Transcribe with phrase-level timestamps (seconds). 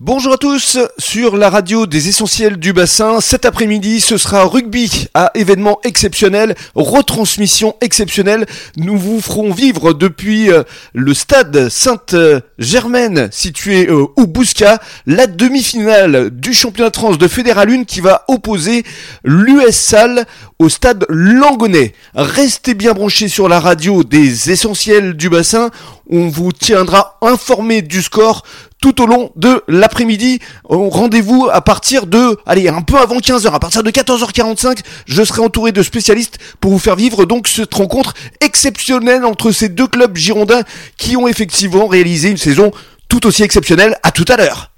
[0.00, 3.20] Bonjour à tous sur la radio des essentiels du bassin.
[3.20, 8.46] Cet après-midi, ce sera rugby à événement exceptionnel, retransmission exceptionnelle.
[8.76, 16.30] Nous vous ferons vivre depuis euh, le stade Sainte-Germaine situé euh, au Bousca la demi-finale
[16.30, 18.84] du championnat de France de Fédéral 1 qui va opposer
[19.24, 20.26] l'US Salle
[20.60, 21.92] au stade Langonnet.
[22.14, 25.70] Restez bien branchés sur la radio des essentiels du bassin.
[26.08, 28.44] On vous tiendra informé du score
[28.80, 30.40] tout au long de l'après-midi.
[30.64, 35.42] Rendez-vous à partir de, allez, un peu avant 15h, à partir de 14h45, je serai
[35.42, 40.16] entouré de spécialistes pour vous faire vivre donc cette rencontre exceptionnelle entre ces deux clubs
[40.16, 40.62] girondins
[40.96, 42.70] qui ont effectivement réalisé une saison
[43.08, 43.96] tout aussi exceptionnelle.
[44.02, 44.70] À tout à l'heure.